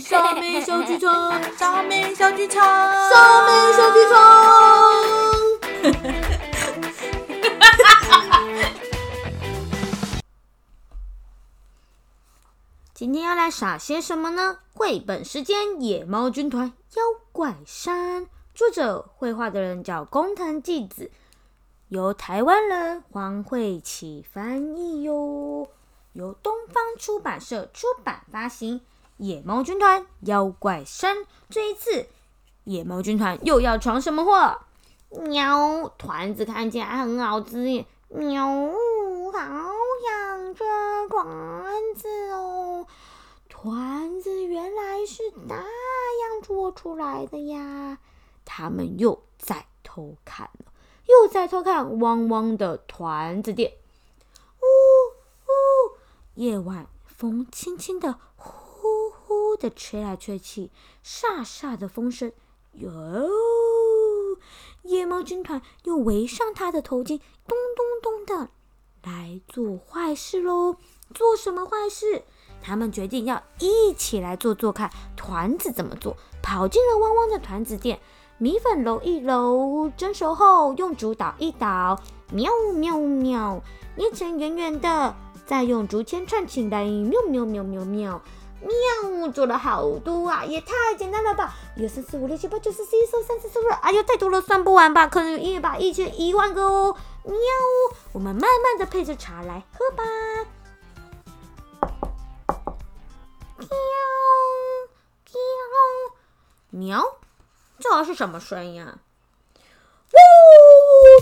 [0.00, 4.16] 沙美小剧场，沙美小剧场，沙美小剧场。
[12.94, 14.60] 今天要来耍些什么呢？
[14.74, 18.26] 绘本时间，野猫军团妖怪山。
[18.54, 21.10] 作者绘画的人叫工藤纪子，
[21.88, 25.68] 由台湾人黄慧琪翻译哟，
[26.14, 28.80] 由东方出版社出版发行。
[29.20, 32.08] 野猫军团妖怪山，这一次
[32.64, 34.62] 野猫军团又要闯什么祸？
[35.10, 37.84] 喵，团子看起来很好吃耶！
[38.08, 39.72] 喵，好
[40.02, 40.64] 想吃
[41.10, 42.86] 团子哦！
[43.50, 47.98] 团子原来是那样做出来的呀！
[48.46, 50.72] 他们又在偷看了，
[51.04, 53.74] 又在偷看汪汪的团子店。
[54.62, 54.64] 呜
[55.44, 55.98] 呜，
[56.36, 58.59] 夜晚风轻轻的呼呼
[59.60, 60.70] 的吹来吹去，
[61.04, 62.32] 飒飒的风声。
[62.72, 62.90] 哟，
[64.82, 68.50] 夜猫军团又围上他的头巾，咚咚咚的
[69.04, 70.76] 来做坏事喽！
[71.12, 72.22] 做什么坏事？
[72.62, 76.16] 他们决定要一起来做做看团子怎么做。
[76.42, 78.00] 跑进了汪汪的团子店，
[78.38, 82.00] 米粉揉一揉，蒸熟后用竹捣一捣，
[82.32, 83.62] 喵喵喵，
[83.96, 88.22] 捏成圆圆的，再用竹签串起来，喵喵喵喵喵
[88.60, 91.54] 喵，做了好多啊，也太简单了吧！
[91.76, 95.06] 一二三四五六七八九十十一十二三四十五，哎呦，太多了，算不完吧？
[95.06, 97.34] 可能有一百一千一万个哦，喵！
[98.12, 100.04] 我们慢慢的配着茶来喝吧。
[103.58, 103.68] 喵，
[106.70, 107.16] 喵，喵
[107.78, 108.98] 这是什么声音啊？
[110.12, 110.16] 呜！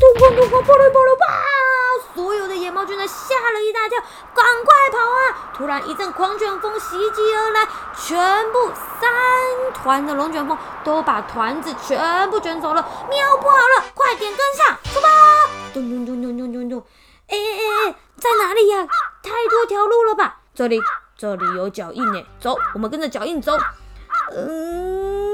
[0.01, 1.27] 突砰突砰，砰了砰了吧！
[2.15, 3.99] 所有的野猫军团吓了一大跳，
[4.35, 5.53] 赶快跑啊！
[5.55, 12.83] 突然一阵狂卷风袭击而来，全部三团的龙卷风都把团子全部卷走了。
[13.09, 15.09] 喵，不好了，快点跟上，出发！
[15.73, 16.87] 咚咚咚咚咚咚咚！
[17.29, 18.87] 哎哎哎，在哪里呀？
[19.23, 20.39] 太多条路了吧？
[20.55, 20.81] 这里，
[21.17, 22.25] 这里有脚印呢。
[22.41, 23.53] 走，我们跟着脚印走。
[24.35, 25.28] 嗯。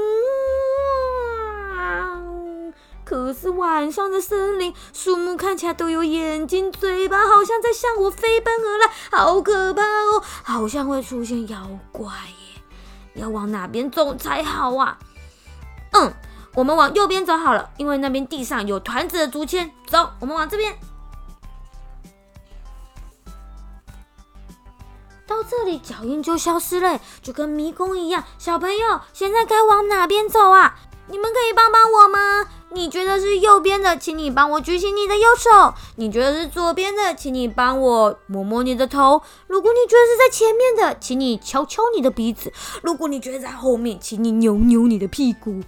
[3.05, 10.23] 可是晚上的森林，树木看起来都有眼睛、嘴巴，好像在向我飞奔而来，好可怕哦！
[10.43, 14.97] 好像会出现妖怪耶，要往哪边走才好啊？
[15.91, 16.11] 嗯，
[16.55, 19.71] 我们往右边走好了，因为那边地上有团子的竹签。
[19.85, 20.75] 走，我们往这边。
[25.27, 28.23] 到这里，脚印就消失了，就跟迷宫一样。
[28.39, 30.79] 小朋友，现在该往哪边走啊？
[31.07, 32.47] 你们可以帮帮我吗？
[32.71, 42.49] 你觉得是右边的，请你帮我举起你的右手；你觉得是左边的，请你帮我摸摸你的头；如果你觉得是在前面的，请你敲敲你的鼻子；
[42.81, 45.61] 如果你觉得在后面，请你扭扭你的屁股。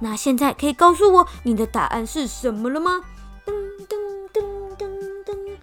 [0.00, 3.00] 那现在可以告诉我你的答案是什么了吗？
[3.46, 3.52] 噔
[3.86, 3.96] 噔
[4.32, 4.88] 噔噔
[5.24, 5.56] 噔！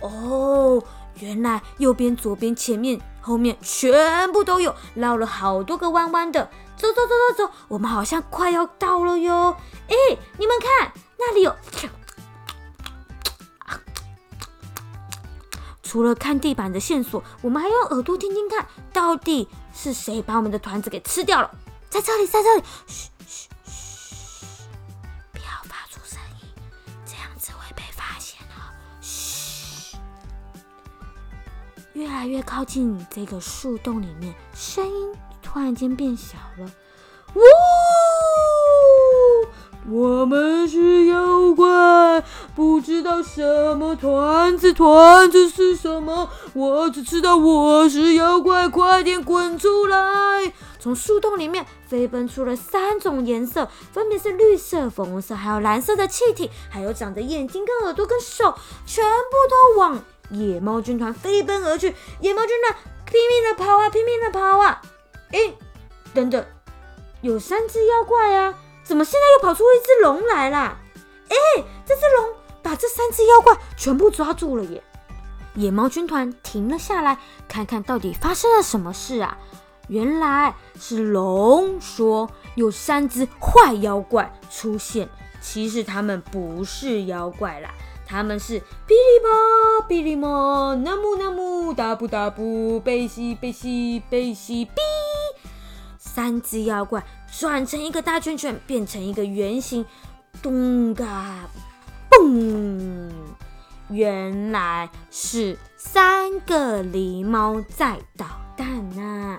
[0.00, 0.82] 哦。
[1.20, 6.48] 原来右边、左边、前面、后面全部都有，绕了好多个弯弯的。
[6.78, 9.56] 走走走走走，我们好像快要到了哟！
[9.88, 9.94] 哎，
[10.38, 11.54] 你们看，那里有。
[15.82, 21.50] 除了看地板的线索，我们还用耳朵听听看，到底是谁把我们的团子给吃掉了？
[21.90, 22.62] 在这里，在这里。
[22.86, 23.08] 嘘。
[31.94, 35.12] 越来越靠近这个树洞里面，声音
[35.50, 36.70] 突然间变小了。
[37.34, 37.40] 呜！
[39.90, 42.22] 我们是妖怪，
[42.54, 46.28] 不知道什么团子，团子是什么？
[46.52, 50.52] 我只知道我是妖怪，快点滚出来！
[50.78, 58.54] 从树洞里面飞奔出了三种颜色，分别是绿色、粉红色，还有蓝色的气体，还有长着眼睛、跟耳朵、跟手，
[58.84, 59.98] 全部都往。
[60.30, 62.76] 野猫军团飞奔而去，野猫军团
[63.06, 64.82] 拼命的跑啊，拼命的跑啊！
[65.32, 65.38] 哎，
[66.14, 66.44] 等等，
[67.20, 70.78] 有三只妖怪啊，怎么现在又跑出一只龙来啦？
[71.28, 71.36] 哎，
[71.84, 74.82] 这只龙把这三只妖怪全部抓住了耶！
[75.54, 79.36] 野猫军团停了下来，看看到底发生了什么事啊？
[79.88, 85.08] 原来是龙说有三只坏妖怪出现，
[85.40, 87.70] 其实他们不是妖怪啦。
[88.06, 94.97] 他们是噼里啪噼里啪，南木南木，大布大布，贝西贝西贝西哔。
[96.18, 97.00] 三只妖怪
[97.30, 99.86] 转成一个大圈圈，变成一个圆形，
[100.42, 101.48] 咚嘎
[102.10, 103.08] 嘣！
[103.88, 108.26] 原来是三个狸猫在捣
[108.56, 109.38] 蛋呐。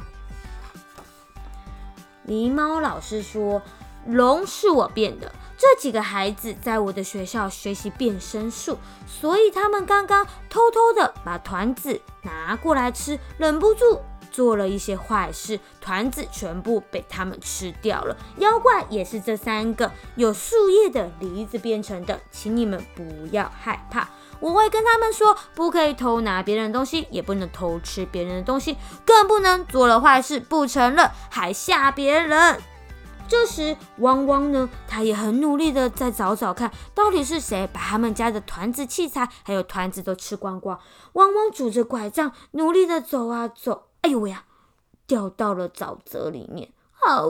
[2.25, 3.61] 狸猫老师说
[4.07, 5.29] ：“龙是我变的。”
[5.59, 13.99] 这几个孩子在我的学校学习变身术，所以他们刚刚偷偷的把团子拿过来吃，忍不住
[14.31, 18.15] 做了一些坏事，团子全部被他们吃掉了。
[18.37, 24.07] 妖怪也是这三个有树叶的梨子变成的，请你们不要害怕，
[24.39, 32.61] 我会跟他们说，不可以偷拿别人的东西，也不能偷吃别人的东西，更不能做了坏事不承认还吓别人。
[33.27, 34.67] 这时，汪汪呢？
[34.87, 40.79] 他也很努力的在找找看，到底是谁把他们家的团子器材还有团子都吃光光。
[41.13, 44.43] 汪汪拄着拐杖，努力的走啊走，哎呦喂呀，
[45.07, 46.71] 掉到了沼泽里面。
[46.91, 47.27] 好，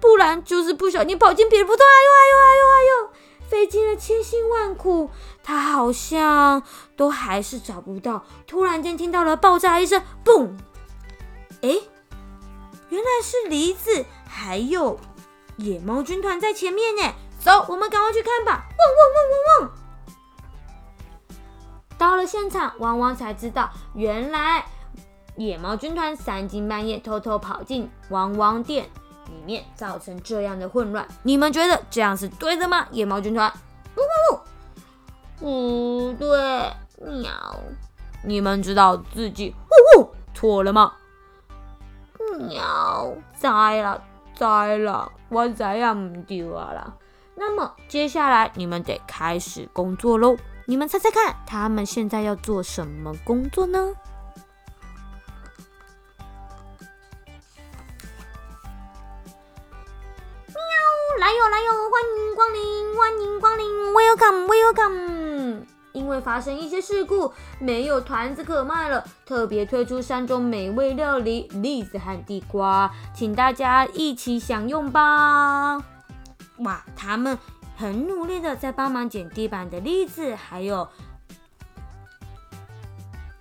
[0.00, 1.86] 不然就是不小心跑进蝙蝠洞。
[1.86, 5.10] 哎呦哎呦哎呦哎呦，费尽了千辛万苦，
[5.42, 6.62] 他好像
[6.96, 8.24] 都还是找不到。
[8.46, 10.56] 突然间听到了爆炸一声，嘣！
[11.62, 11.80] 哎。
[12.88, 15.00] 原来是梨子，还有
[15.56, 17.14] 野猫军团在前面呢。
[17.40, 18.66] 走，我们赶快去看吧！
[18.68, 19.78] 汪汪汪汪汪！
[21.96, 24.66] 到了现场，汪汪才知道，原来
[25.42, 28.84] 野猫军团三更半夜偷偷跑进汪汪店
[29.26, 31.06] 里面，造成这样的混乱。
[31.24, 32.86] 你们觉得这样是对的吗？
[32.92, 33.52] 野猫军团？
[33.94, 34.36] 不不
[35.40, 37.30] 不，不对，喵！
[38.24, 39.52] 你们知道自己
[39.96, 40.92] 呜呜错了吗？
[42.38, 44.00] 喵，栽了，
[44.36, 46.94] 栽了，我再也唔丢啊啦。
[47.34, 50.36] 那么接下来你们得开始工作喽。
[50.66, 53.92] 你们猜猜看，他们现在要做什么工作呢？
[61.32, 63.64] 来哟来哟，欢迎光临，欢迎光临
[63.94, 65.64] ，Welcome Welcome。
[65.92, 75.82] 因为发生一些事故，没有团子可卖了，特别推出三种美味料理：栗子和地瓜，请大家一起享用吧！
[76.58, 77.38] 哇，他们
[77.78, 80.86] 很努力的在帮忙捡地板的栗子，还有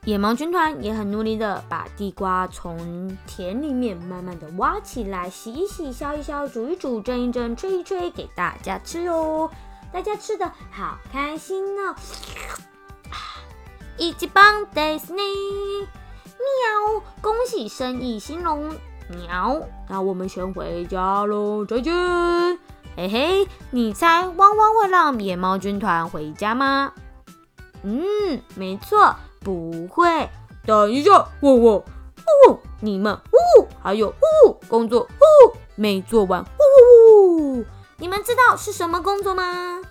[0.04, 9.48] 野猫军团也很努力的把地瓜从田里面慢慢的挖起来，洗一洗，削一削，煮一煮，蒸一蒸，吹一吹，给大家吃哦。
[9.94, 11.94] 大家吃的好开心哦！
[13.98, 17.04] 一级棒，Disney，喵！
[17.22, 18.76] 恭喜生意兴隆，
[19.08, 19.62] 喵！
[19.88, 21.94] 那我们先回家喽，再见！
[22.96, 26.92] 嘿嘿，你猜汪汪会让野猫军团回家吗？
[27.84, 30.30] 嗯，没错，不会。
[30.66, 37.66] 等一下，汪汪，呜，你们呜，还有呜，工作呜，没做完呜呜呜。
[37.98, 39.82] 你们知道是什么工作吗？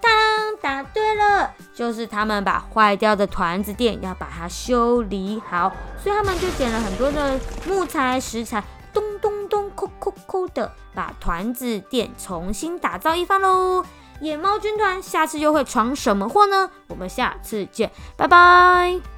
[0.00, 5.70] 当答对了，就是他们把坏掉的团子店要把它修理好，
[6.02, 13.84] 所以他们就捡了很多的木材、石材，咚咚咚，扣扣扣的把团子店重新打造一番喽。
[14.20, 16.70] 野猫军团下次又会闯什么祸呢？
[16.88, 19.15] 我们下次见，拜拜。